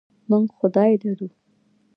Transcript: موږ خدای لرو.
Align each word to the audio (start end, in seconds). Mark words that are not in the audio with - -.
موږ 0.29 0.45
خدای 0.59 0.93
لرو. 1.03 1.27